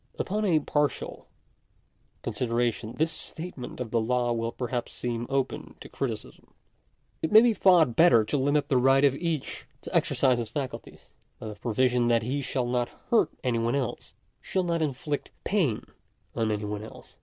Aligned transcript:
§4. 0.17 0.21
Upon 0.21 0.45
a 0.45 0.59
partial 0.61 1.27
consideration 2.23 2.95
this 2.97 3.11
statement 3.11 3.79
of 3.79 3.91
the 3.91 4.01
law 4.01 4.33
will 4.33 4.51
perhaps 4.51 4.93
seem 4.93 5.27
open 5.29 5.75
to 5.79 5.87
criticism. 5.89 6.55
It 7.21 7.31
may 7.31 7.41
be 7.41 7.53
thought 7.53 7.95
better 7.95 8.23
to 8.25 8.35
limit 8.35 8.67
the 8.67 8.77
right 8.77 9.05
of 9.05 9.13
each 9.13 9.67
to 9.81 9.95
exercise 9.95 10.39
his 10.39 10.49
faculties, 10.49 11.11
by 11.37 11.49
the 11.49 11.53
pro 11.53 11.73
viso 11.73 12.07
that 12.07 12.23
he 12.23 12.41
shall 12.41 12.65
not 12.65 12.89
hurt 13.11 13.29
any 13.43 13.59
one 13.59 13.75
else—shall 13.75 14.63
not 14.63 14.81
inflict 14.81 15.29
pain 15.43 15.85
on 16.35 16.49
any 16.49 16.65
one 16.65 16.81
else. 16.83 17.13